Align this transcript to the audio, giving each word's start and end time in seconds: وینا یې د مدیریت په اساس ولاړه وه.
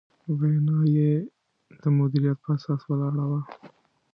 وینا 0.39 0.79
یې 0.95 1.11
د 1.81 1.83
مدیریت 1.97 2.37
په 2.43 2.49
اساس 2.55 2.81
ولاړه 2.85 3.23
وه. 3.29 3.41